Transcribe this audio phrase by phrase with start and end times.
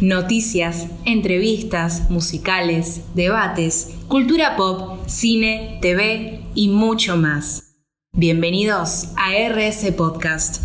[0.00, 7.74] Noticias, entrevistas, musicales, debates, cultura pop, cine, TV y mucho más.
[8.12, 10.62] Bienvenidos a RS Podcast.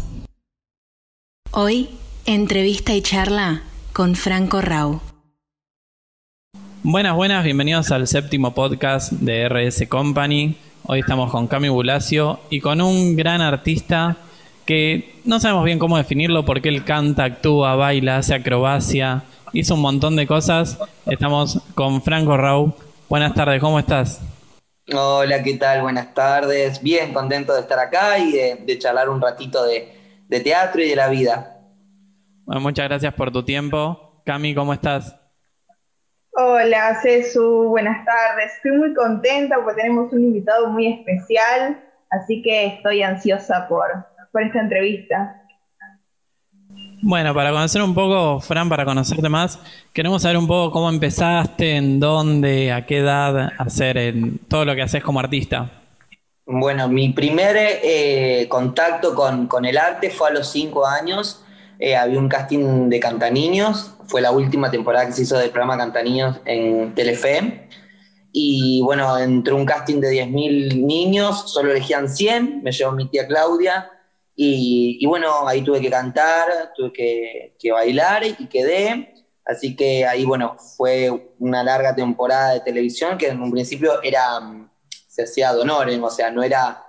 [1.50, 1.90] Hoy,
[2.28, 5.02] entrevista y charla con Franco Rau.
[6.84, 10.58] Buenas, buenas, bienvenidos al séptimo podcast de RS Company.
[10.84, 14.16] Hoy estamos con Cami Bulacio y con un gran artista
[14.66, 19.24] que no sabemos bien cómo definirlo porque él canta, actúa, baila, hace acrobacia,
[19.54, 20.80] hizo un montón de cosas.
[21.06, 22.74] Estamos con Franco Rau.
[23.10, 24.22] Buenas tardes, ¿cómo estás?
[24.94, 25.82] Hola, ¿qué tal?
[25.82, 26.82] Buenas tardes.
[26.82, 29.94] Bien, contento de estar acá y de, charlar un ratito de,
[30.28, 31.58] de, teatro y de la vida.
[32.46, 34.22] Bueno, muchas gracias por tu tiempo.
[34.26, 35.16] Cami, ¿cómo estás?
[36.36, 38.54] Hola, Cesu, buenas tardes.
[38.56, 43.86] Estoy muy contenta porque tenemos un invitado muy especial, así que estoy ansiosa por,
[44.34, 45.40] por esta entrevista.
[47.02, 49.60] Bueno, para conocer un poco, Fran, para conocerte más,
[49.94, 54.76] queremos saber un poco cómo empezaste, en dónde, a qué edad hacer en todo lo
[54.76, 55.70] que haces como artista.
[56.46, 61.44] Bueno, mi primer eh, contacto con, con, el arte fue a los cinco años
[61.80, 65.78] eh, había un casting de Cantaniños, fue la última temporada que se hizo del programa
[65.78, 67.68] Cantaniños en Telefe.
[68.32, 73.28] Y bueno, entró un casting de 10.000 niños, solo elegían 100, me llevó mi tía
[73.28, 73.90] Claudia.
[74.36, 79.14] Y, bueno, ahí tuve que cantar, tuve que, que, bailar y quedé.
[79.46, 84.40] Así que ahí, bueno, fue una larga temporada de televisión que en un principio era,
[85.08, 86.84] se hacía de honores, o sea, no era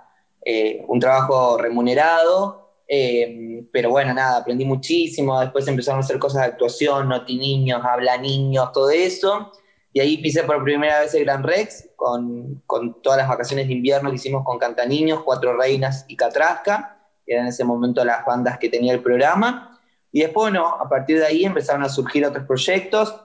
[0.45, 5.39] eh, un trabajo remunerado, eh, pero bueno, nada, aprendí muchísimo.
[5.39, 9.51] Después empezaron a hacer cosas de actuación, noti niños, habla niños, todo eso.
[9.91, 13.73] Y ahí pisé por primera vez el Gran Rex con, con todas las vacaciones de
[13.73, 16.94] invierno que hicimos con Cantaniños, Cuatro Reinas y Catrasca,
[17.25, 19.79] que eran en ese momento las bandas que tenía el programa.
[20.11, 23.15] Y después, bueno, a partir de ahí empezaron a surgir otros proyectos.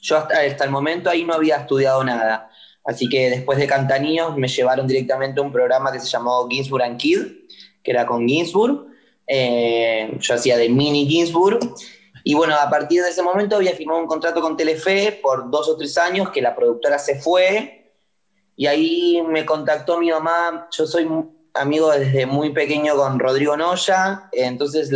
[0.00, 2.50] Yo hasta, hasta el momento ahí no había estudiado nada.
[2.84, 6.84] Así que después de Cantaniños me llevaron directamente a un programa que se llamó Ginsburg
[6.84, 7.18] and Kid,
[7.82, 8.86] que era con Ginsburg.
[9.26, 11.60] Eh, yo hacía de mini Ginsburg.
[12.24, 15.68] Y bueno, a partir de ese momento había firmado un contrato con Telefe por dos
[15.68, 17.92] o tres años, que la productora se fue.
[18.56, 20.68] Y ahí me contactó mi mamá.
[20.70, 21.06] Yo soy
[21.54, 24.28] amigo desde muy pequeño con Rodrigo Noya.
[24.32, 24.90] Entonces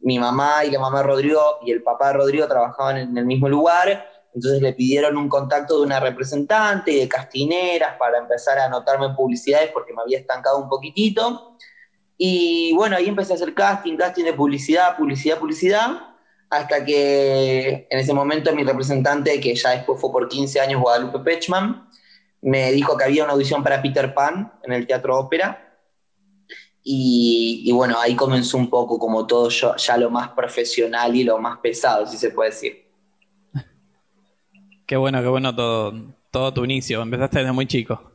[0.00, 3.24] mi mamá y la mamá de Rodrigo y el papá de Rodrigo trabajaban en el
[3.24, 4.08] mismo lugar.
[4.34, 9.06] Entonces le pidieron un contacto de una representante y de castineras para empezar a anotarme
[9.06, 11.56] en publicidades porque me había estancado un poquitito.
[12.16, 15.90] Y bueno, ahí empecé a hacer casting, casting de publicidad, publicidad, publicidad,
[16.48, 21.18] hasta que en ese momento mi representante, que ya después fue por 15 años Guadalupe
[21.18, 21.88] Pechman,
[22.42, 25.71] me dijo que había una audición para Peter Pan en el Teatro Ópera.
[26.84, 31.38] Y, bueno, ahí comenzó un poco como todo yo, ya lo más profesional y lo
[31.38, 32.86] más pesado, si se puede decir.
[34.86, 35.92] Qué bueno, qué bueno todo,
[36.30, 37.00] todo tu inicio.
[37.00, 38.12] Empezaste desde muy chico.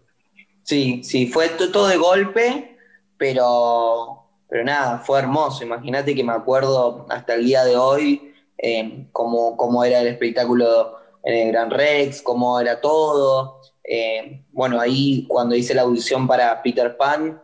[0.64, 2.78] Sí, sí, fue todo de golpe
[3.18, 5.64] pero, pero nada, fue hermoso.
[5.64, 11.48] Imagínate que me acuerdo hasta el día de hoy eh, cómo, era el espectáculo en
[11.48, 13.62] el Gran Rex, cómo era todo.
[13.84, 17.42] Eh, bueno, ahí cuando hice la audición para Peter Pan,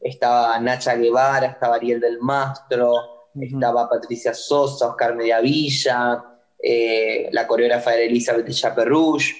[0.00, 6.22] estaba Nacha Guevara, estaba Ariel del Mastro, estaba Patricia Sosa, Oscar Mediavilla,
[6.62, 9.34] eh, la coreógrafa era Elizabeth Chaperrouche.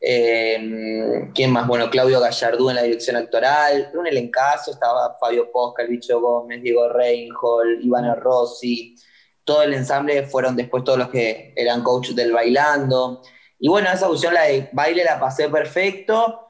[0.00, 1.66] Eh, ¿Quién más?
[1.66, 6.62] Bueno, Claudio Gallardú en la dirección actoral, un elencazo, estaba Fabio Posca, el Bicho Gómez,
[6.62, 8.94] Diego Reinhold, Ivana Rossi,
[9.46, 13.22] todo el ensamble fueron después todos los que eran coaches del bailando.
[13.58, 16.45] Y bueno, esa opción, la de baile, la pasé perfecto.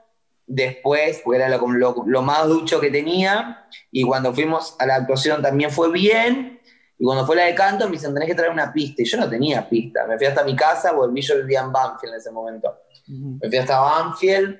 [0.46, 3.66] Después, porque era lo, lo más ducho que tenía.
[3.90, 6.60] Y cuando fuimos a la actuación también fue bien.
[6.98, 9.02] Y cuando fue la de canto, me dicen, tenés que traer una pista.
[9.02, 10.06] Y yo no tenía pista.
[10.06, 12.74] Me fui hasta mi casa, volví, yo vivía en Banfield en ese momento.
[13.06, 14.58] Me fui hasta Banfield,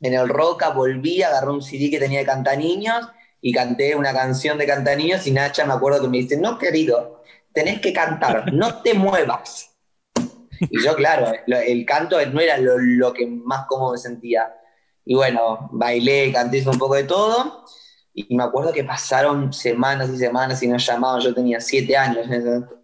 [0.00, 3.08] en el Roca, volví, agarré un CD que tenía de Cantaniños
[3.40, 7.22] y canté una canción de Cantaniños y Nacha me acuerdo que me dice, no querido,
[7.52, 9.70] tenés que cantar, no te muevas.
[10.60, 14.52] Y yo, claro, el canto no era lo, que más cómodo me sentía.
[15.04, 17.64] Y bueno, bailé, canté un poco de todo.
[18.14, 21.20] Y me acuerdo que pasaron semanas y semanas y nos llamaban.
[21.20, 22.26] Yo tenía siete años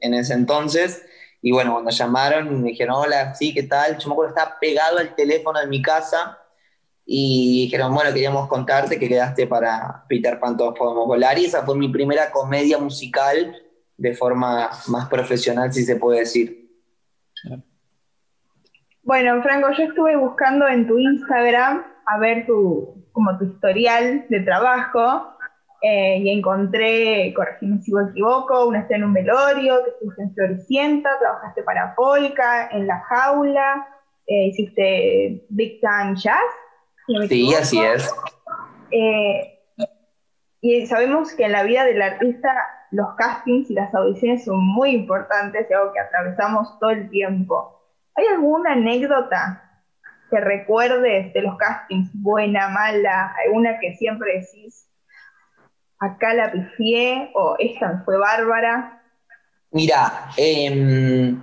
[0.00, 1.05] en ese entonces.
[1.43, 3.96] Y bueno, cuando llamaron, me dijeron, hola, sí, ¿qué tal?
[3.99, 6.38] Yo me acuerdo que estaba pegado al teléfono de mi casa
[7.06, 11.38] y dijeron, bueno, queríamos contarte que quedaste para Peter Pan, todos podemos volar.
[11.38, 13.56] Y esa fue mi primera comedia musical
[13.96, 16.70] de forma más profesional, si se puede decir.
[19.02, 24.41] Bueno, Franco, yo estuve buscando en tu Instagram a ver tu, como tu historial de
[24.41, 25.37] trabajo
[25.82, 30.35] eh, y encontré, corregime si me equivoco, una escena en un velorio, que estuviste en
[30.35, 33.88] Floricienta, trabajaste para Polka, en La Jaula,
[34.26, 36.38] eh, hiciste Big Time Jazz.
[37.29, 38.14] sí, así es.
[38.91, 39.58] Eh,
[40.61, 42.52] y sabemos que en la vida del artista
[42.91, 47.81] los castings y las audiciones son muy importantes algo que atravesamos todo el tiempo.
[48.17, 49.69] ¿Hay alguna anécdota
[50.31, 54.87] que recuerdes de los castings, buena, mala, alguna que siempre decís,
[55.99, 59.03] acá la pifié o esta fue bárbara?
[59.73, 61.35] Mira, eh,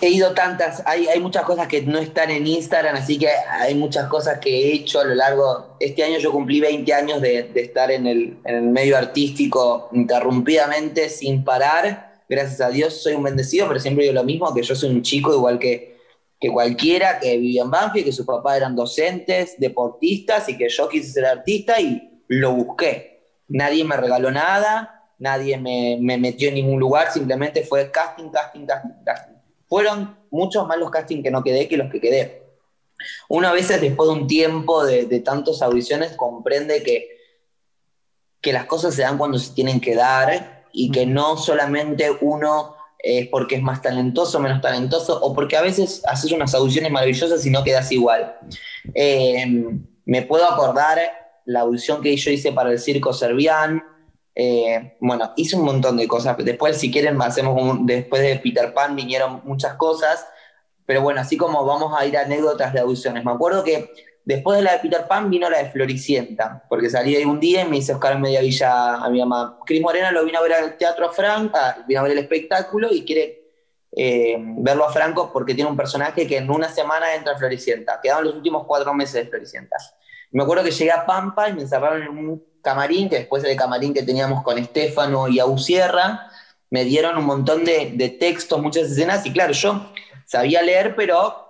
[0.00, 3.74] he ido tantas, hay, hay muchas cosas que no están en Instagram, así que hay
[3.74, 7.50] muchas cosas que he hecho a lo largo, este año yo cumplí 20 años de,
[7.54, 13.22] estar en el, en el, medio artístico interrumpidamente, sin parar, gracias a Dios soy un
[13.22, 15.95] bendecido, pero siempre digo lo mismo, que yo soy un chico igual que,
[16.38, 20.88] que cualquiera, que vivía en Banfield, que sus papás eran docentes, deportistas, y que yo
[20.88, 23.22] quise ser artista y lo busqué.
[23.48, 28.66] Nadie me regaló nada, nadie me, me metió en ningún lugar, simplemente fue casting, casting,
[28.66, 29.36] casting, casting
[29.68, 32.42] fueron muchos más los castings que no quedé que los que quedé.
[33.28, 37.08] Uno a veces después de un tiempo de, de tantas audiciones comprende que,
[38.40, 42.75] que las cosas se dan cuando se tienen que dar y que no solamente uno
[43.06, 47.44] es porque es más talentoso, menos talentoso, o porque a veces haces unas audiciones maravillosas
[47.46, 48.36] y no quedas igual.
[48.94, 49.46] Eh,
[50.04, 50.98] me puedo acordar
[51.44, 53.82] la audición que yo hice para el Circo Servián,
[54.38, 56.36] eh, bueno, hice un montón de cosas.
[56.38, 60.26] Después, si quieren, hacemos después de Peter Pan vinieron muchas cosas.
[60.84, 63.24] Pero bueno, así como vamos a ir a anécdotas de audiciones.
[63.24, 63.90] Me acuerdo que
[64.26, 67.62] después de la de Peter Pan vino la de Floricienta, porque salí ahí un día
[67.62, 69.60] y me hice Oscar Mediavilla a mi mamá.
[69.64, 72.92] Cris Morena lo vino a ver al Teatro Franco, ah, vino a ver el espectáculo
[72.92, 73.44] y quiere
[73.92, 78.00] eh, verlo a Franco porque tiene un personaje que en una semana entra a Floricienta.
[78.02, 79.76] Quedaban los últimos cuatro meses de Floricienta.
[80.32, 83.56] Me acuerdo que llegué a Pampa y me encerraron en un camarín, que después del
[83.56, 86.30] camarín que teníamos con Estefano y Ausierra,
[86.68, 89.92] me dieron un montón de, textos, muchas escenas, y claro, yo
[90.24, 91.45] sabía leer, pero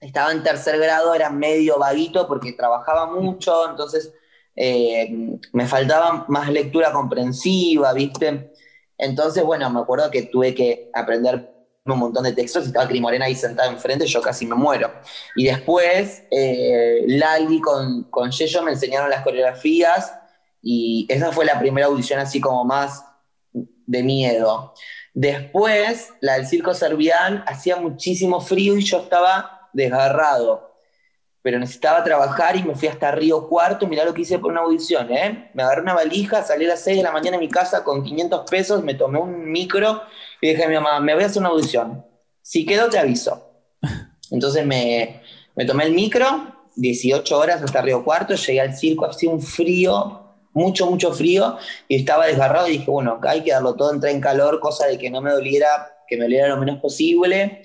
[0.00, 4.12] estaba en tercer grado, era medio vaguito porque trabajaba mucho, entonces
[4.54, 8.52] eh, me faltaba más lectura comprensiva, ¿viste?
[8.98, 11.50] Entonces, bueno, me acuerdo que tuve que aprender
[11.84, 14.92] un montón de textos, estaba Crimorena ahí sentada enfrente, yo casi me muero.
[15.34, 20.12] Y después, eh, Lali con, con Yeyo me enseñaron las coreografías
[20.62, 23.04] y esa fue la primera audición así como más
[23.52, 24.74] de miedo.
[25.12, 30.72] Después, la del circo servián, hacía muchísimo frío y yo estaba desgarrado.
[31.42, 33.86] Pero necesitaba trabajar y me fui hasta Río Cuarto.
[33.86, 35.50] Mirá lo que hice por una audición, ¿eh?
[35.54, 38.04] Me agarré una valija, salí a las 6 de la mañana en mi casa con
[38.04, 40.02] 500 pesos, me tomé un micro
[40.40, 42.06] y dije a mi mamá, me voy a hacer una audición.
[42.42, 43.50] Si quedo, te aviso.
[44.30, 45.20] Entonces me,
[45.56, 46.26] me tomé el micro,
[46.76, 50.22] 18 horas hasta Río Cuarto, llegué al circo, hacía un frío
[50.52, 51.56] mucho, mucho frío
[51.88, 54.86] y estaba desgarrado y dije, bueno, acá hay que darlo todo, entré en calor, cosa
[54.86, 57.62] de que no me doliera, que me doliera lo menos posible.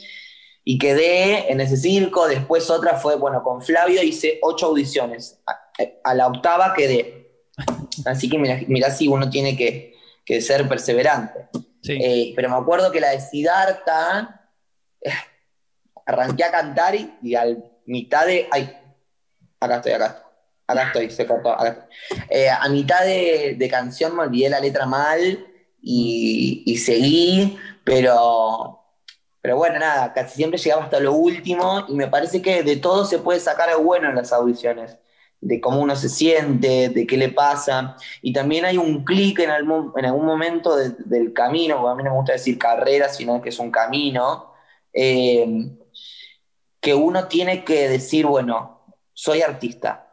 [0.70, 5.40] Y quedé en ese circo, después otra fue, bueno, con Flavio hice ocho audiciones,
[6.04, 7.32] a, la octava quedé.
[8.06, 9.96] Así que mirá, si uno tiene que,
[10.42, 11.48] ser perseverante.
[11.88, 14.52] Eh, pero me acuerdo que la de Siddhartha,
[15.00, 15.12] eh,
[16.06, 18.70] arranqué a cantar y, y al mitad de, ay,
[19.62, 20.28] acá estoy, acá
[20.68, 21.56] Acá estoy, se cortó.
[22.30, 25.48] Eh, a mitad de, canción me olvidé la letra mal
[25.82, 28.84] y, seguí, pero,
[29.48, 33.06] pero bueno, nada, casi siempre llegaba hasta lo último y me parece que de todo
[33.06, 34.98] se puede sacar algo bueno en las audiciones,
[35.40, 37.96] de cómo uno se siente, de qué le pasa.
[38.22, 42.10] Y también hay un clic en algún, en algún momento del camino, a mí no
[42.10, 44.52] me gusta decir carrera, sino que es un camino,
[44.92, 45.72] eh,
[46.82, 48.82] que uno tiene que decir, bueno,
[49.14, 50.10] soy artista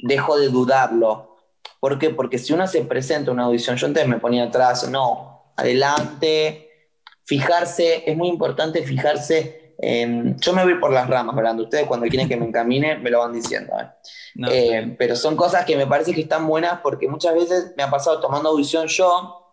[0.00, 1.36] dejo de dudarlo.
[1.78, 2.10] ¿Por qué?
[2.10, 6.67] Porque si uno se presenta a una audición, yo antes me ponía atrás, no, adelante,
[7.28, 9.74] fijarse, es muy importante fijarse.
[9.76, 10.38] en...
[10.40, 11.64] yo me voy por las ramas, hablando.
[11.64, 13.74] Ustedes cuando quieren que me encamine me lo van diciendo.
[13.78, 13.86] ¿eh?
[14.50, 17.90] Eh, pero son cosas que me parece que están buenas porque muchas veces me ha
[17.90, 19.52] pasado tomando audición yo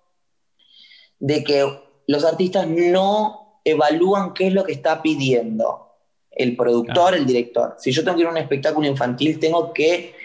[1.20, 1.68] de que
[2.08, 5.92] los artistas no evalúan qué es lo que está pidiendo
[6.32, 7.76] el productor, el director.
[7.78, 10.16] Si yo tengo que ir a un espectáculo infantil, tengo que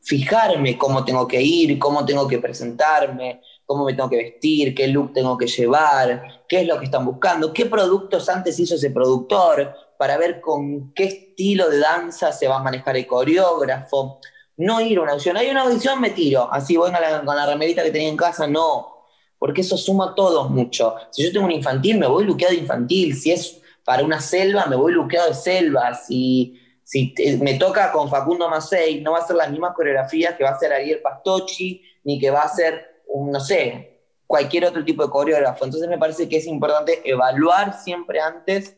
[0.00, 3.40] fijarme cómo tengo que ir, cómo tengo que presentarme,
[3.72, 7.04] cómo me tengo que vestir, qué look tengo que llevar, qué es lo que están
[7.04, 12.48] buscando, qué productos antes hizo ese productor, para ver con qué estilo de danza se
[12.48, 14.20] va a manejar el coreógrafo.
[14.56, 15.36] No ir a una audición.
[15.36, 16.52] Hay una audición, me tiro.
[16.52, 19.06] Así voy con la, con remerita que tenía en casa, no.
[19.38, 20.96] Porque eso suma todo mucho.
[21.10, 23.16] Si yo tengo un infantil, me voy luqueado de infantil.
[23.16, 25.94] Si es para una selva, me voy luqueado de selva.
[25.94, 26.58] Si
[26.92, 30.50] si me toca con Facundo Macei, no va a ser las mismas coreografías que va
[30.50, 35.10] a hacer Ariel Pastocchi, ni que va a un, no sé, cualquier otro tipo de
[35.10, 35.64] coreógrafo.
[35.64, 38.76] Entonces me parece que es importante evaluar siempre antes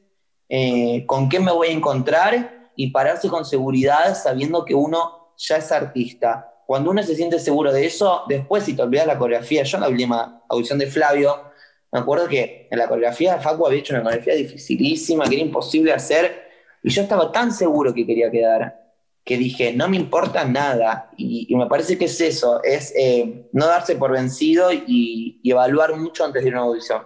[0.49, 5.57] eh, con qué me voy a encontrar y pararse con seguridad sabiendo que uno ya
[5.57, 6.53] es artista.
[6.67, 9.83] Cuando uno se siente seguro de eso, después si te olvidas la coreografía, yo en
[9.83, 11.53] la última audición de Flavio,
[11.93, 15.93] me acuerdo que en la coreografía Facu había hecho una coreografía dificilísima, que era imposible
[15.93, 16.43] hacer,
[16.83, 18.84] y yo estaba tan seguro que quería quedar,
[19.25, 21.11] que dije, no me importa nada.
[21.17, 26.25] Y, me parece que es eso, es eh, no darse por vencido y, evaluar mucho
[26.25, 27.03] antes de ir a una audición.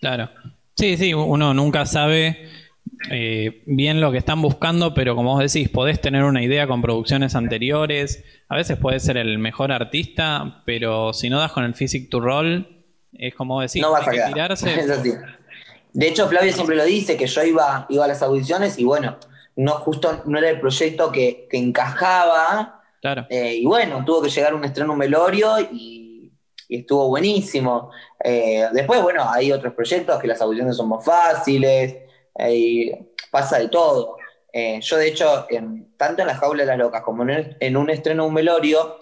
[0.00, 0.30] Claro.
[0.76, 2.48] Sí, sí, uno nunca sabe
[3.10, 6.82] eh, bien lo que están buscando, pero como vos decís, podés tener una idea con
[6.82, 8.24] producciones anteriores.
[8.48, 12.20] A veces puedes ser el mejor artista, pero si no das con el physic to
[12.20, 14.70] roll, es como decir, no vas a tirarse.
[15.92, 19.16] De hecho, Flavio siempre lo dice, que yo iba, iba a las audiciones y bueno,
[19.56, 22.82] no justo no era el proyecto que, encajaba.
[23.00, 23.26] Claro.
[23.30, 26.32] Eh, y bueno, tuvo que llegar un estreno un velorio y,
[26.68, 27.90] estuvo buenísimo.
[28.22, 31.96] Eh, después, bueno, hay otros proyectos que las audiciones son más fáciles,
[33.30, 34.16] pasa de todo.
[34.52, 35.46] Eh, yo, de hecho,
[35.96, 38.98] tanto en La Jaula de las Locas como en, en un estreno un velorio,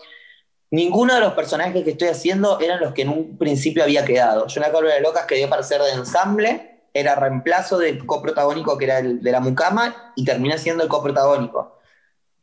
[0.71, 4.47] Ninguno de los personajes que estoy haciendo eran los que en un principio había quedado.
[4.47, 8.76] Yo en la Cabra de Locas quedé para ser de ensamble, era reemplazo del coprotagónico
[8.76, 11.78] que era el de la mucama y terminé siendo el coprotagónico.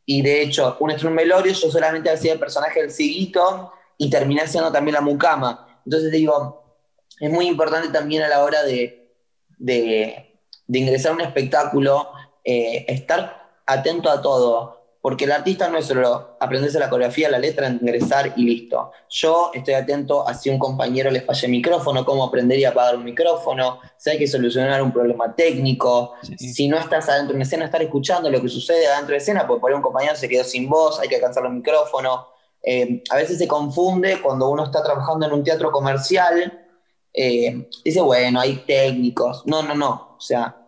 [0.04, 4.46] Y de hecho, un estreno Melorio, yo solamente hacía el personaje del ciguito y terminé
[4.46, 5.80] siendo también la mucama.
[5.84, 6.78] Entonces digo,
[7.20, 9.12] es muy importante también a la hora de,
[9.58, 12.10] de, ingresar a un espectáculo,
[12.44, 14.75] eh, estar atento a todo
[15.06, 18.90] porque el artista no es solo aprenderse la coreografía, la letra, ingresar y listo.
[19.08, 22.96] Yo estoy atento a si un compañero le falla el micrófono, cómo aprender y apagar
[22.96, 27.44] un micrófono, si hay que solucionar un problema técnico, si no estás adentro de una
[27.44, 30.28] escena, estar escuchando lo que sucede adentro de escena, porque por ahí un compañero se
[30.28, 32.26] quedó sin voz, hay que alcanzar el micrófono.
[32.60, 36.66] Eh, a veces se confunde cuando uno está trabajando en un teatro comercial,
[37.14, 39.46] eh, dice, bueno, hay técnicos.
[39.46, 40.16] No, no, no.
[40.16, 40.65] O sea,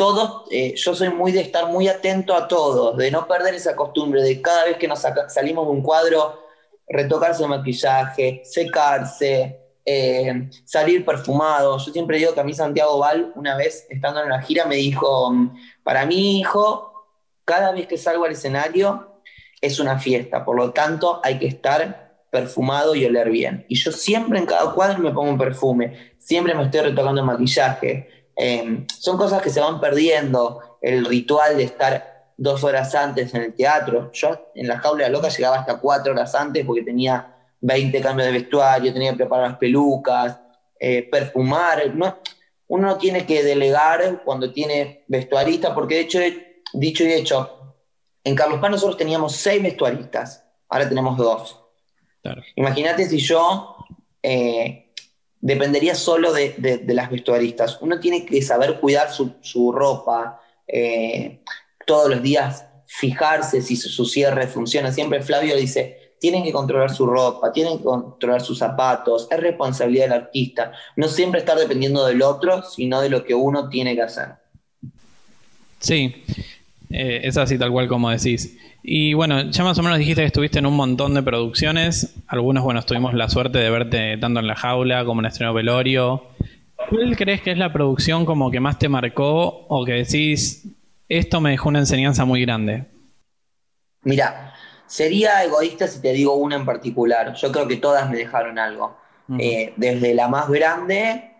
[0.00, 3.76] todos, eh, yo soy muy de estar muy atento a todos, de no perder esa
[3.76, 6.40] costumbre de cada vez que nos salimos de un cuadro,
[6.88, 11.76] retocarse el maquillaje, secarse, eh, salir perfumado.
[11.76, 14.76] Yo siempre digo que a mí Santiago Val, una vez estando en la gira, me
[14.76, 15.34] dijo,
[15.82, 17.04] para mi hijo,
[17.44, 19.20] cada vez que salgo al escenario
[19.60, 23.66] es una fiesta, por lo tanto hay que estar perfumado y oler bien.
[23.68, 27.26] Y yo siempre en cada cuadro me pongo un perfume, siempre me estoy retocando el
[27.26, 33.34] maquillaje Em, son cosas que se van perdiendo, el ritual de estar dos horas antes
[33.34, 34.10] en el teatro.
[34.12, 38.00] Yo en la jaula de la loca llegaba hasta cuatro horas antes porque tenía 20
[38.00, 40.38] cambios de vestuario, tenía que preparar las pelucas,
[40.78, 41.82] eh, perfumar.
[41.94, 46.18] uno no tiene que delegar cuando tiene vestuarista, porque de hecho,
[46.72, 47.74] dicho y hecho,
[48.24, 51.60] en Carlos Paz nosotros teníamos seis vestuaristas, ahora tenemos dos.
[52.54, 53.76] Imagínate si yo
[54.22, 54.89] eh,
[55.40, 57.78] dependería solo de, las vestuaristas.
[57.80, 61.40] Uno tiene que saber cuidar su, ropa, eh,
[61.86, 64.92] todos los días fijarse si su, cierre funciona.
[64.92, 70.04] Siempre Flavio dice, tienen que controlar su ropa, tienen que controlar sus zapatos, es responsabilidad
[70.06, 70.72] del artista.
[70.96, 74.34] No siempre estar dependiendo del otro, sino de lo que uno tiene que hacer.
[75.78, 76.24] Sí,
[76.90, 78.58] eh, es así tal cual como decís.
[78.82, 82.16] Y bueno, ya más o menos dijiste que estuviste en un montón de producciones.
[82.26, 86.24] Algunos, bueno, tuvimos la suerte de verte tanto en La Jaula como en Estreno Velorio.
[86.88, 90.66] ¿Cuál crees que es la producción como que más te marcó o que decís,
[91.08, 92.86] esto me dejó una enseñanza muy grande?
[94.02, 94.54] Mira,
[94.86, 97.34] sería egoísta si te digo una en particular.
[97.34, 98.98] Yo creo que todas me dejaron algo.
[99.38, 101.30] Eh, desde la más grande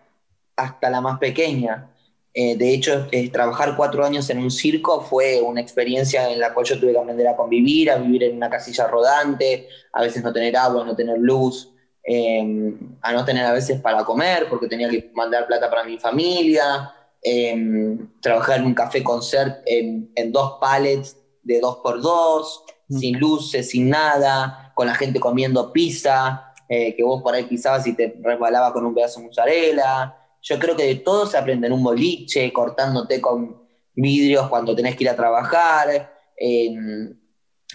[0.55, 1.89] hasta la más pequeña.
[2.33, 6.55] Eh, de hecho, eh, trabajar cuatro años en un circo fue una experiencia en la
[6.55, 10.23] cual yo tuve que aprender a convivir, a vivir en una casilla rodante, a veces
[10.23, 11.73] no tener agua, no tener luz,
[12.05, 15.99] em, a no tener a veces para comer porque tenía que mandar plata para mi
[15.99, 22.65] familia, em, trabajar en un café concert en, en dos pallets de dos por dos,
[22.89, 27.87] sin luces, sin nada, con la gente comiendo pizza, eh, que vos por ahí pisabas
[27.87, 30.17] y te resbalaba con un pedazo de mozzarella.
[30.43, 33.63] Yo creo que de todo se aprende en un boliche, cortándote con
[33.95, 36.15] vidrios cuando tenés que ir a trabajar,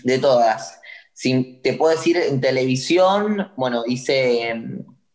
[0.04, 0.80] de todas.
[1.14, 4.56] Si te puedo decir en televisión, bueno, hice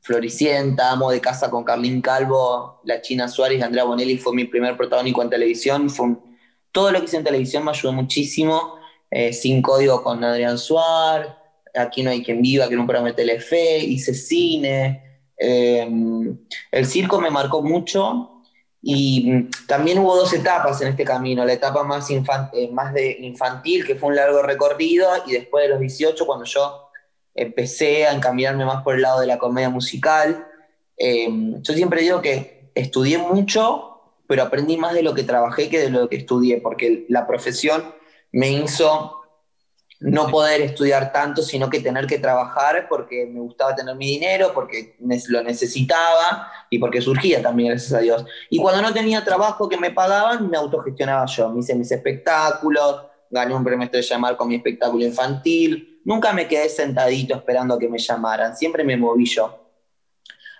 [0.00, 4.44] Floricienta, Amo de Casa con Carlín Calvo, La China Suárez y Andrea Bonelli fue mi
[4.44, 5.88] primer protagónico en televisión.
[6.72, 8.76] todo lo que hice en televisión me ayudó muchísimo.
[9.10, 11.32] Eh, sin código con Adrián Suárez,
[11.74, 15.09] Aquí no hay quien viva, que era un programa de Telefe, hice cine.
[15.42, 16.36] Em,
[16.70, 18.42] el circo me marcó mucho
[18.82, 23.16] Y mm, también hubo dos etapas en este camino, la etapa más, eh, más de
[23.20, 26.88] infantil, que fue un largo recorrido, y después de los 18, cuando yo
[27.34, 30.46] empecé a encaminarme más por el lado de la comedia musical.
[30.96, 35.80] Em, yo siempre digo que estudié mucho, pero aprendí más de lo que trabajé que
[35.80, 37.94] de lo que estudié, porque la profesión
[38.32, 39.19] me hizo
[40.00, 44.50] no poder estudiar tanto, sino que tener que trabajar porque me gustaba tener mi dinero,
[44.54, 44.96] porque
[45.28, 48.24] lo necesitaba y porque surgía también, gracias a Dios.
[48.48, 51.50] Y cuando no tenía trabajo que me pagaban, me autogestionaba yo.
[51.50, 56.00] Me hice mis espectáculos, gané un premio de llamar con mi espectáculo infantil.
[56.06, 59.66] Nunca me quedé sentadito esperando a que me llamaran, siempre me moví yo.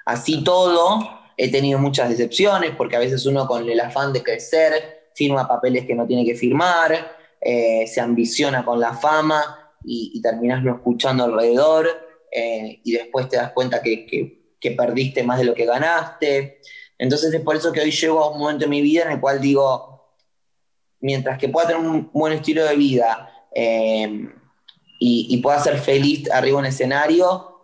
[0.04, 0.98] Así todo,
[1.38, 5.86] he tenido muchas decepciones porque a veces uno con el afán de crecer firma papeles
[5.86, 10.74] que no tiene que firmar eh, se ambiciona con la fama y, y terminas no
[10.74, 11.88] escuchando alrededor
[12.30, 16.60] eh, y después te das cuenta que, que, perdiste más de lo que ganaste.
[16.98, 19.20] Entonces es por eso que hoy llego a un momento en mi vida en el
[19.20, 20.14] cual digo,
[21.00, 24.28] mientras que pueda tener un buen estilo de vida eh,
[24.98, 27.62] y, pueda ser feliz arriba en escenario,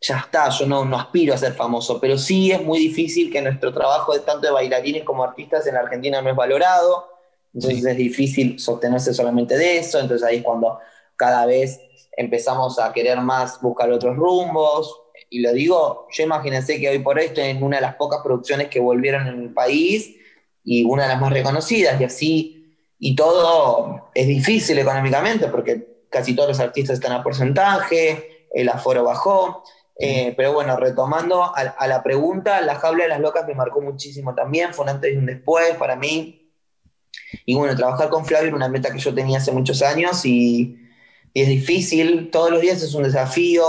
[0.00, 3.42] ya está, yo no, no, aspiro a ser famoso, pero sí es muy difícil que
[3.42, 7.13] nuestro trabajo de tanto de bailarines como artistas en Argentina no es valorado.
[7.54, 10.78] Entonces es difícil sostenerse solamente de eso, entonces ahí es cuando
[11.16, 11.80] cada vez
[12.16, 15.02] empezamos a querer más buscar otros rumbos.
[15.30, 18.68] Y lo digo, yo imagínense que hoy por esto es una de las pocas producciones
[18.68, 20.16] que volvieron en el país
[20.64, 26.34] y una de las más reconocidas, y así, y todo es difícil económicamente porque casi
[26.34, 29.62] todos los artistas están a porcentaje, el aforo bajó.
[29.96, 33.80] Eh, pero bueno, retomando a, a, la pregunta, La Jaula de las Locas me marcó
[33.80, 36.43] muchísimo también, fue un antes y un después para mí.
[37.44, 40.78] Y bueno, trabajar con Flavio era una meta que yo tenía hace muchos años y,
[41.34, 43.64] es difícil, todos los días es un desafío,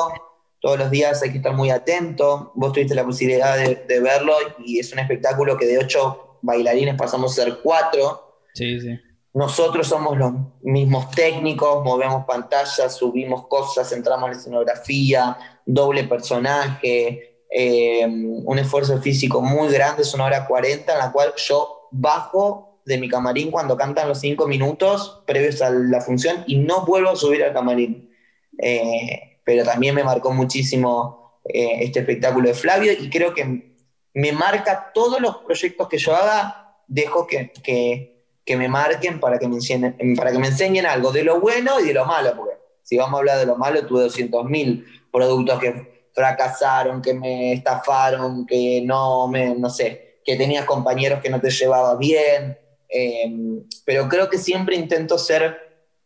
[0.62, 4.78] todos los días hay que estar muy atento, vos tuviste la posibilidad de, verlo y
[4.78, 8.40] es un espectáculo que de ocho bailarines pasamos a ser cuatro.
[8.54, 9.00] Sí, sí.
[9.34, 18.06] Nosotros somos los mismos técnicos, movemos pantallas, subimos cosas, entramos en escenografía, doble personaje, eh,
[18.08, 22.98] un esfuerzo físico muy grande, es una hora 40 en la cual yo bajo de
[23.00, 27.16] mi camarín cuando cantan los cinco minutos previos a la función y no vuelvo a
[27.16, 28.12] subir al camarín.
[28.60, 33.76] Eh, pero también me marcó muchísimo eh, este espectáculo de Flavio y creo que
[34.14, 39.48] me marca todos los proyectos que yo haga, dejo que, que, me marquen para que
[39.48, 42.56] me, enseñen, para que me enseñen algo de lo bueno y de lo malo, porque
[42.82, 48.46] si vamos a hablar de lo malo, tuve 200.000 productos que fracasaron, que me estafaron,
[48.46, 52.58] que no me, no sé, que tenías compañeros que no te llevaba bien,
[52.90, 55.58] Em, pero creo que siempre intento ser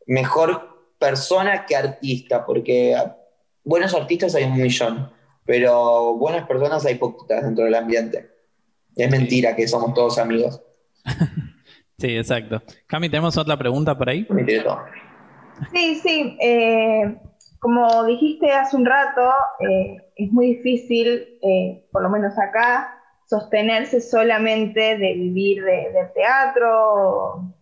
[0.07, 2.95] mejor persona que artista, porque
[3.63, 5.11] buenos artistas hay un millón,
[5.45, 8.29] pero buenas personas hay poquitas dentro del ambiente.
[8.95, 10.61] Es mentira que somos todos amigos.
[11.97, 12.61] sí, exacto.
[12.87, 14.25] Cami, ¿tenemos otra pregunta por ahí?
[15.73, 16.37] Sí, sí.
[16.41, 17.17] Eh,
[17.59, 22.98] como dijiste hace un rato, eh, es muy difícil, eh, por lo menos acá,
[23.29, 27.53] sostenerse solamente de vivir de, teatro.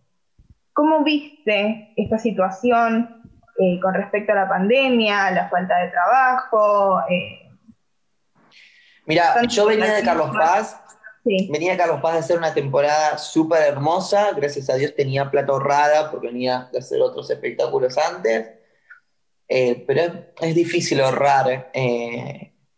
[0.72, 3.22] ¿Cómo viste esta situación
[3.58, 7.00] eh, con respecto a la pandemia, la falta de trabajo?
[7.10, 7.50] Eh?
[9.04, 10.80] Mira, yo venía de Carlos Paz,
[11.24, 15.52] venía de Carlos Paz de hacer una temporada súper hermosa, gracias a Dios tenía plata
[15.52, 18.52] ahorrada porque venía de hacer otros espectáculos antes,
[19.48, 21.70] eh, pero es, difícil ahorrar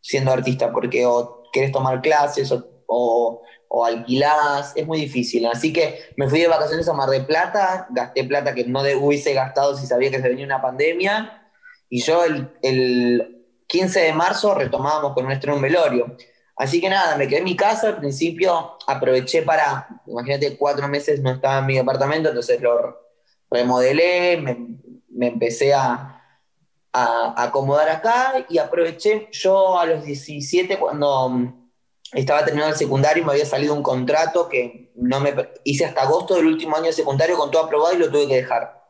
[0.00, 5.46] siendo artista porque o querés tomar clases o o, o alquiladas, es muy difícil.
[5.46, 9.33] Así que me fui de vacaciones a Mar de Plata, gasté plata que no hubiese
[9.33, 11.48] gastado si sabía que se venía una pandemia,
[11.88, 16.16] y yo el, el 15 de marzo retomábamos con nuestro un velorio.
[16.57, 21.20] Así que nada, me quedé en mi casa, al principio aproveché para, imagínate, cuatro meses
[21.20, 22.98] no estaba en mi departamento, entonces lo
[23.50, 24.59] remodelé, me,
[25.09, 26.22] me empecé a,
[26.92, 31.60] a, acomodar acá y aproveché yo a los 17 cuando
[32.12, 36.03] estaba terminando el secundario y me había salido un contrato que no me hice hasta
[36.03, 38.85] agosto del último año de secundario con todo aprobado y lo tuve que dejar.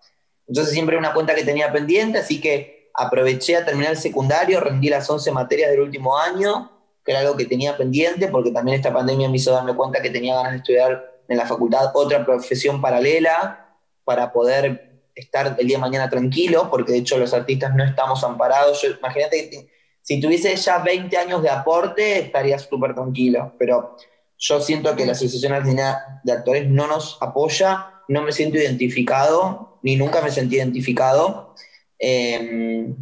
[0.46, 4.88] Entonces siempre una cuenta que tenía pendiente, así que aproveché a terminar el secundario, rendí
[4.88, 6.72] las 11 materias del último año,
[7.04, 10.10] que era algo que tenía pendiente, porque también esta pandemia me hizo darme cuenta que
[10.10, 15.76] tenía ganas de estudiar en la facultad otra profesión paralela para poder estar el día
[15.76, 18.84] de mañana tranquilo, porque de hecho los artistas no estamos amparados.
[18.84, 19.79] imagínate que
[20.10, 23.94] si tuviese ya 20 años de aporte, estaría súper tranquilo, pero
[24.36, 29.78] yo siento que la Asociación Argentina de Actores no nos apoya, no me siento identificado,
[29.82, 31.54] ni nunca me sentí identificado.
[31.96, 32.92] Eh,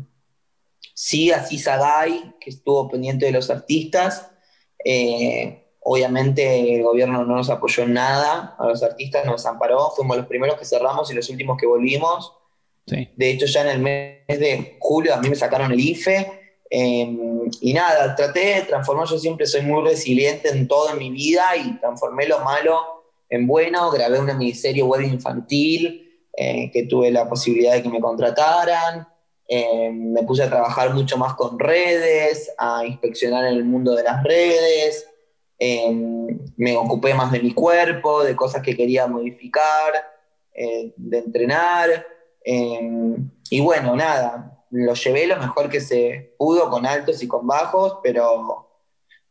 [0.92, 4.30] sí, así Sagay, que estuvo pendiente de los artistas,
[4.84, 10.18] eh, Obviamente el gobierno no nos apoyó en nada, a los artistas nos amparó, fuimos
[10.18, 12.34] los primeros que cerramos y los últimos que volvimos.
[12.84, 16.37] De hecho, ya en el mes de julio a mí me sacaron el IFE.
[16.70, 21.10] Em, y nada, traté de transformar, yo siempre soy muy resiliente en todo en mi
[21.10, 27.10] vida y transformé lo malo en bueno, grabé una miniserie web infantil, eh, que tuve
[27.10, 29.06] la posibilidad de que me contrataran,
[29.46, 34.22] em, me puse a trabajar mucho más con redes, a inspeccionar el mundo de las
[34.22, 35.06] redes,
[35.58, 39.92] em, me ocupé más de mi cuerpo, de cosas que quería modificar,
[40.54, 42.06] eh, de entrenar.
[43.50, 47.98] Y bueno, nada, lo llevé lo mejor que se pudo, con altos y con bajos,
[48.02, 48.68] pero,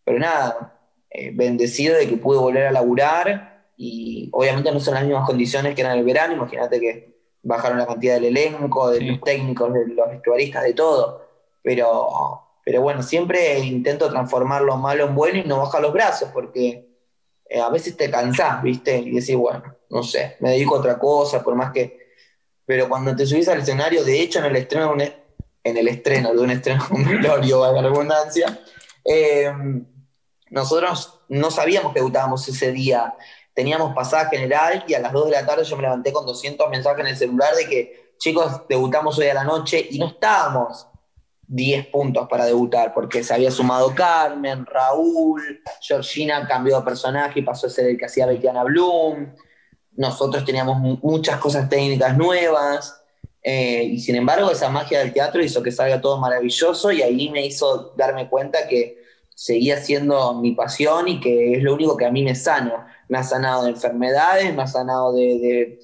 [0.03, 5.03] pero nada, eh, bendecido de que pude volver a laburar y obviamente no son las
[5.03, 9.21] mismas condiciones que eran el verano, imagínate que bajaron la cantidad del elenco, de los
[9.21, 11.27] técnicos, de los vestuaristas, de todo,
[11.61, 16.29] pero, pero bueno, siempre intento transformar lo malo en bueno y no bajar los brazos,
[16.33, 16.87] porque
[17.49, 18.97] eh, a veces te cansás, ¿viste?
[18.97, 22.07] Y decís, bueno, no sé, me dedico a otra cosa, por más que
[22.67, 24.93] pero cuando te subís al escenario, de hecho en el estreno,
[25.69, 28.59] en el estreno de un estreno con Glorio, a la redundancia,
[29.03, 29.51] eh,
[30.49, 33.15] nosotros no sabíamos que debutábamos ese día.
[33.53, 36.69] Teníamos pasaje general y a las 2 de la tarde yo me levanté con 200
[36.69, 40.87] mensajes en el celular de que, chicos, debutamos hoy a la noche y no estábamos
[41.47, 47.43] 10 puntos para debutar, porque se había sumado Carmen, Raúl, Georgina cambió de personaje y
[47.43, 49.33] pasó a ser el que hacía Betiana Bloom
[49.97, 53.03] nosotros teníamos muchas cosas técnicas nuevas,
[53.49, 57.29] eh, y sin embargo esa magia del teatro hizo que salga todo maravilloso y ahí
[57.29, 59.01] me hizo darme cuenta que
[59.33, 62.93] seguía siendo mi pasión y que es lo único que a mí me sana.
[63.07, 65.79] Me ha sanado de enfermedades, me ha sanado de,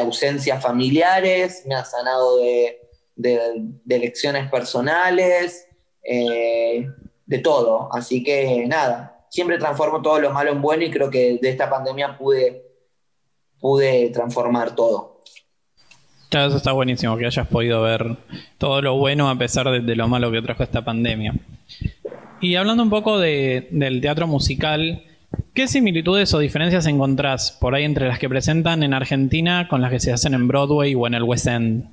[0.00, 2.80] ausencias familiares, me ha sanado de,
[3.88, 5.68] elecciones personales,
[6.02, 6.88] eh,
[7.26, 7.88] de todo.
[7.92, 11.70] Así que nada, siempre transformo todo lo malo en bueno y creo que de esta
[11.70, 12.64] pandemia pude
[13.60, 15.15] pude transformar todo.
[16.28, 18.16] Claro, eso está buenísimo, que hayas podido ver
[18.58, 21.34] todo lo bueno a pesar de, lo malo que trajo esta pandemia.
[22.40, 25.04] Y hablando un poco del teatro musical,
[25.54, 29.90] ¿qué similitudes o diferencias encontrás por ahí entre las que presentan en Argentina con las
[29.90, 31.88] que se hacen en Broadway o en el West End?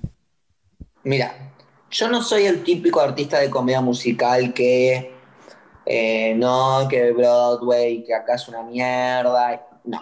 [1.03, 1.53] Mira,
[1.91, 5.13] yo no soy el típico artista de comedia musical que
[5.85, 9.61] eh, no, que Broadway, que acá es una mierda.
[9.83, 10.01] No,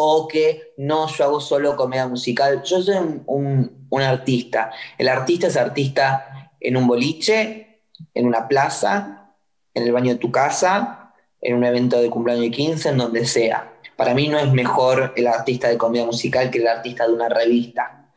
[0.00, 2.62] o que no, yo hago solo comedia musical.
[2.62, 2.94] Yo soy
[3.26, 4.70] un, artista.
[4.96, 7.80] El artista es artista en un boliche,
[8.14, 9.34] en una plaza,
[9.74, 13.26] en el baño de tu casa, en un evento de cumpleaños de 15, en donde
[13.26, 13.72] sea.
[13.96, 17.28] Para mí no es mejor el artista de comedia musical que el artista de una
[17.28, 18.12] revista.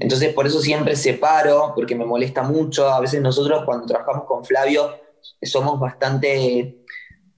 [0.00, 2.88] Entonces por eso siempre separo, porque me molesta mucho.
[2.88, 4.90] A veces nosotros cuando trabajamos con Flavio
[5.42, 6.78] somos bastante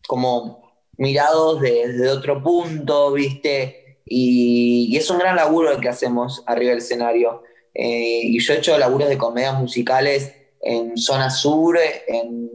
[0.07, 3.88] como mirados desde otro punto, ¿viste?
[4.09, 7.43] Y, es un gran laburo el que hacemos arriba del escenario.
[7.75, 12.49] Eh, y yo he hecho laburos de comedias musicales en zona sur, en,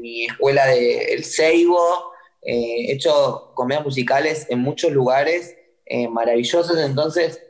[0.00, 6.78] mi escuela de El Seibo, eh, he hecho comedias musicales en muchos lugares eh, maravillosos,
[6.78, 7.42] entonces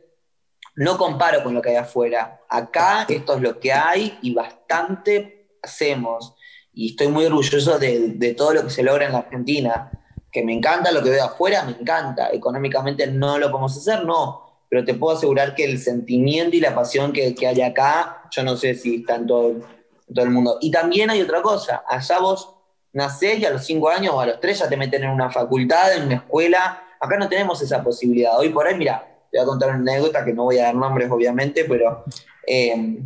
[0.77, 2.41] no comparo con lo que hay afuera.
[2.49, 6.35] Acá esto es lo que hay y bastante hacemos.
[6.73, 9.91] Y estoy muy orgulloso de, de todo lo que se logra en la Argentina
[10.37, 12.29] que me encanta lo que veo afuera, me encanta.
[12.31, 14.43] Económicamente no lo podemos hacer, no.
[14.69, 18.55] Pero te puedo asegurar que el sentimiento y la pasión que, hay acá, yo no
[18.55, 19.55] sé si está en todo,
[20.15, 20.59] el mundo.
[20.61, 22.55] Y también hay otra cosa, allá vos
[22.93, 25.31] nacés y a los cinco años o a los tres ya te meten en una
[25.31, 26.83] facultad, en una escuela.
[27.01, 28.39] Acá no tenemos esa posibilidad.
[28.39, 30.75] Hoy por ahí, mira, te voy a contar una anécdota que no voy a dar
[30.75, 32.05] nombres, obviamente, pero
[32.47, 32.99] eh,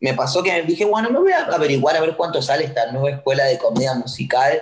[0.00, 3.18] me pasó que dije, bueno, me voy a averiguar a ver cuánto sale esta nueva
[3.18, 4.60] escuela de comedia musical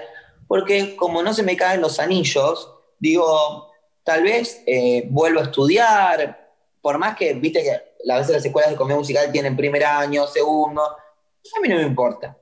[0.49, 3.71] porque como no se me caen los anillos, digo,
[4.03, 8.71] tal vez eh, vuelvo a estudiar, por más que, viste que a veces las escuelas
[8.71, 12.37] de comedia musical tienen primer año, segundo, a mí no me importa.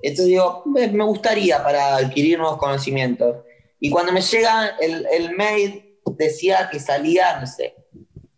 [0.00, 3.36] Entonces digo, me, gustaría para adquirir nuevos conocimientos.
[3.78, 7.74] Y cuando me llega el, el mail, decía que salía, no sé,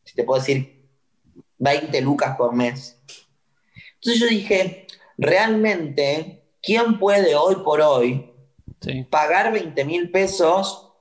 [0.04, 0.88] si te puedo decir,
[1.58, 2.98] 20 lucas por mes.
[3.94, 8.35] Entonces yo dije, realmente, ¿quién puede hoy por hoy
[9.10, 10.92] Pagar 20 mil pesos,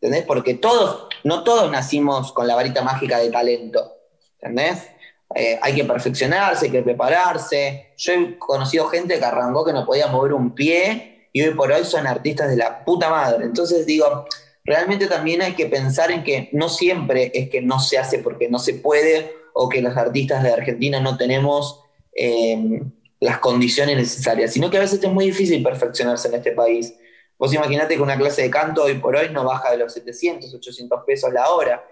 [0.00, 0.24] ¿entendés?
[0.24, 3.96] Porque todos, no todos nacimos con la varita mágica de talento,
[4.40, 4.88] ¿entendés?
[5.34, 7.92] Eh, hay que perfeccionarse, hay que prepararse.
[7.96, 11.70] Yo he conocido gente que arrancó que no podía mover un pie y hoy por
[11.70, 13.44] hoy son artistas de la puta madre.
[13.44, 14.26] Entonces digo,
[14.64, 18.48] realmente también hay que pensar en que no siempre es que no se hace porque
[18.48, 21.82] no se puede o que los artistas de Argentina no tenemos
[22.14, 22.80] eh,
[23.20, 26.94] las condiciones necesarias, sino que a veces es muy difícil perfeccionarse en este país.
[27.38, 30.52] Vos imaginate que una clase de canto hoy por hoy no baja de los 700,
[30.52, 31.84] 800 pesos la hora.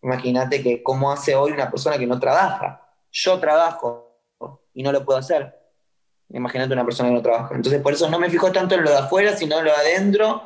[0.00, 2.80] Imagínate que cómo hace hoy una persona que no trabaja.
[3.10, 4.20] Yo trabajo
[4.72, 5.58] y no lo puedo hacer.
[6.30, 7.54] Imagínate una persona que no trabaja.
[7.54, 9.76] Entonces, por eso no me fijo tanto en lo de afuera, sino en lo de
[9.76, 10.44] adentro,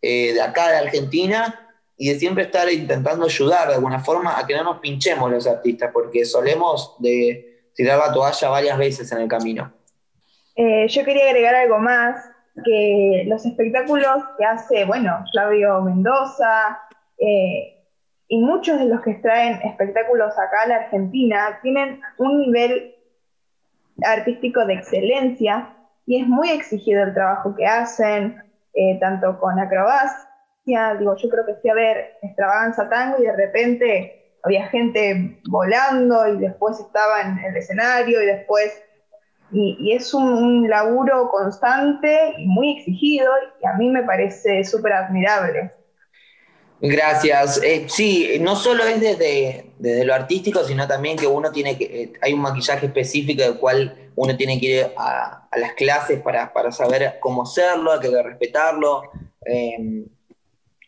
[0.00, 4.46] eh, de acá, de Argentina, y de siempre estar intentando ayudar de alguna forma a
[4.46, 9.20] que no nos pinchemos los artistas, porque solemos de tirar la toalla varias veces en
[9.20, 9.72] el camino.
[10.54, 12.31] Eh, yo quería agregar algo más,
[12.64, 16.80] que los espectáculos que hace, bueno, Flavio Mendoza
[17.18, 17.78] eh,
[18.28, 22.94] y muchos de los que traen espectáculos acá a la Argentina tienen un nivel
[24.04, 25.74] artístico de excelencia
[26.06, 28.42] y es muy exigido el trabajo que hacen,
[28.74, 33.36] eh, tanto con acrobacia, digo, yo creo que fui a ver extravaganza tango y de
[33.36, 38.82] repente había gente volando y después estaba en el escenario y después,
[39.52, 43.30] y, es un, laburo constante y muy exigido
[43.62, 45.72] y a mí me parece súper admirable.
[46.80, 47.62] Gracias.
[47.62, 51.84] Eh, sí, no solo es desde, desde, lo artístico, sino también que uno tiene que,
[51.84, 56.50] eh, hay un maquillaje específico del cual uno tiene que ir a, las clases para,
[56.72, 59.02] saber cómo hacerlo, hay que respetarlo,
[59.44, 60.06] em,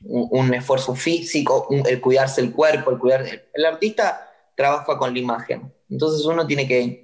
[0.07, 3.25] un, esfuerzo físico, el cuidarse el cuerpo, el cuidar...
[3.53, 7.04] El artista trabaja con la imagen, entonces uno tiene que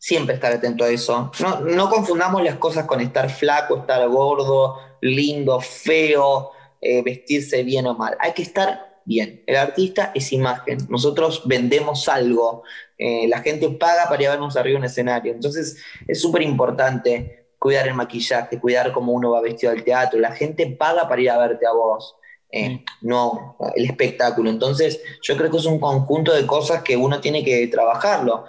[0.00, 1.30] siempre estar atento a eso.
[1.38, 6.50] No, no confundamos las cosas con estar flaco, estar gordo, lindo, feo
[6.82, 8.16] eh, vestirse bien o mal.
[8.20, 9.42] Hay que estar bien.
[9.46, 10.78] El artista es imagen.
[10.88, 12.62] Nosotros vendemos algo.
[12.96, 15.32] Eh, la gente paga para llevarnos arriba en un escenario.
[15.32, 15.76] Entonces
[16.08, 20.18] es súper importante cuidar el maquillaje, cuidar cómo uno va vestido al teatro.
[20.18, 22.16] La gente paga para ir a verte a vos.
[22.50, 24.50] Eh, no el espectáculo.
[24.50, 28.46] Entonces, yo creo que es un conjunto de cosas que uno tiene que trabajarlo.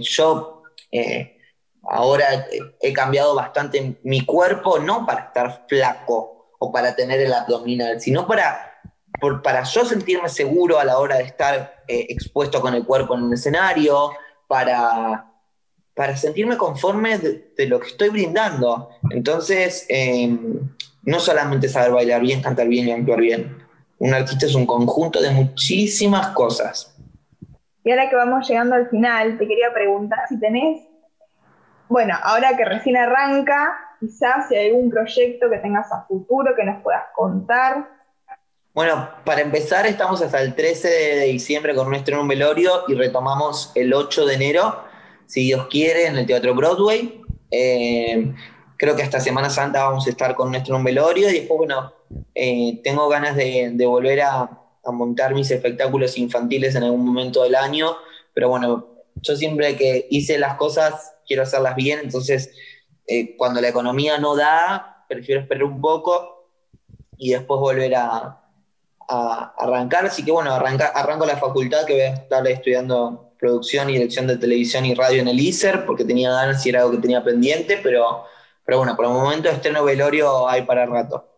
[0.00, 0.63] yo
[1.82, 2.46] ahora
[2.80, 6.34] he cambiado bastante mi cuerpo, no para estar flaco,
[6.72, 8.72] para tener el abdominal, sino para,
[9.42, 13.24] para yo sentirme seguro a la hora de estar eh, expuesto con el cuerpo en
[13.24, 14.12] un escenario,
[14.46, 15.32] para,
[15.94, 18.90] para sentirme conforme de, lo que estoy brindando.
[19.10, 20.70] Entonces, em,
[21.02, 23.58] no solamente saber bailar bien, cantar bien y actuar bien.
[23.98, 26.93] Un artista es un conjunto de muchísimas cosas.
[27.84, 30.82] Y ahora que vamos llegando al final, te quería preguntar si tenés,
[31.88, 36.64] bueno, ahora que recién arranca, quizás si hay algún proyecto que tengas a futuro que
[36.64, 37.86] nos puedas contar.
[38.72, 43.70] Bueno, para empezar, estamos hasta el 13 de diciembre con nuestro un velorio y retomamos
[43.74, 44.82] el 8 de enero,
[45.26, 47.22] si Dios quiere, en el Teatro Broadway.
[47.50, 48.34] Eh,
[48.76, 51.92] creo que hasta Semana Santa vamos a estar con nuestro un velorio y después, bueno,
[52.34, 57.54] eh, tengo ganas de, volver a, a, montar mis espectáculos infantiles en algún momento del
[57.54, 57.96] año,
[58.32, 62.50] pero bueno, yo siempre que hice las cosas quiero hacerlas bien, entonces
[63.06, 66.50] eh, cuando la economía no da, prefiero esperar un poco
[67.16, 68.40] y después volver a,
[69.06, 70.06] arrancar.
[70.06, 74.26] Así que bueno, arranca, arranco la facultad que voy a estar estudiando producción y dirección
[74.26, 77.22] de televisión y radio en el ISER, porque tenía ganas y era algo que tenía
[77.22, 78.24] pendiente, pero,
[78.64, 81.33] pero bueno, por el momento estreno velorio hay para rato.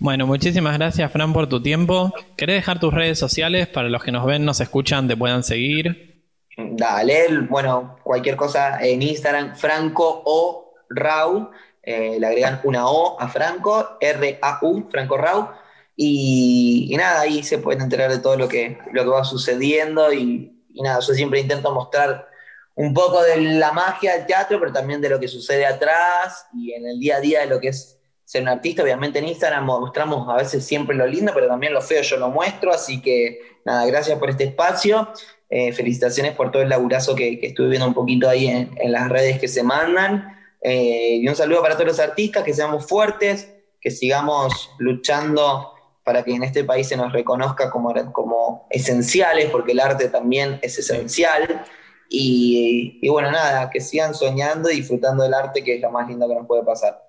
[0.00, 2.12] Bueno, muchísimas gracias Fran por tu tiempo.
[2.36, 6.24] ¿Querés dejar tus redes sociales para los que nos ven, nos escuchan, te puedan seguir?
[6.56, 11.50] Dale, bueno, cualquier cosa en Instagram, Franco o Rau,
[11.82, 15.50] eh, le agregan una O a Franco, R-A-U, Franco Rau,
[15.96, 20.64] y, nada, ahí se pueden enterar de todo lo que, lo que va sucediendo y,
[20.74, 22.28] nada, yo siempre intento mostrar
[22.76, 26.72] un poco de la magia del teatro, pero también de lo que sucede atrás y
[26.72, 27.97] en el día a día de lo que es
[28.28, 28.82] ser un artista.
[28.82, 32.28] Obviamente en Instagram mostramos a veces siempre lo lindo, pero también lo feo yo lo
[32.28, 35.08] muestro, así que nada, gracias por este espacio
[35.50, 39.38] eh, felicitaciones por todo el laburazo que, estuve viendo un poquito ahí en, las redes
[39.38, 40.36] que se mandan.
[40.60, 45.72] Eh, y un saludo para todos los artistas, que seamos fuertes, que sigamos luchando
[46.04, 50.58] para que en este país se nos reconozca como, como esenciales, porque el arte también
[50.60, 51.64] es esencial.
[52.10, 56.28] Y, bueno, nada, que sigan soñando y disfrutando del arte, que es lo más lindo
[56.28, 57.07] que nos puede pasar.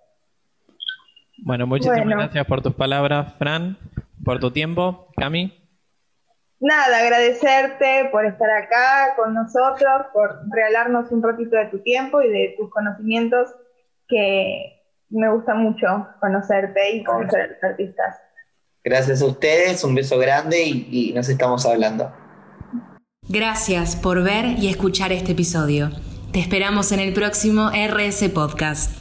[1.44, 3.78] Bueno, muchísimas gracias por tus palabras, Fran,
[4.24, 5.08] por tu tiempo.
[5.18, 5.60] Cami
[6.60, 12.30] nada, agradecerte por estar acá con nosotros, por regalarnos un ratito de tu tiempo y
[12.30, 13.50] de tus conocimientos,
[14.08, 18.18] que me gusta mucho conocerte y conocer a los artistas.
[18.84, 22.12] Gracias a ustedes, un beso grande y, y nos estamos hablando.
[23.28, 25.90] Gracias por ver y escuchar este episodio.
[26.32, 28.99] Te esperamos en el próximo RS Podcast.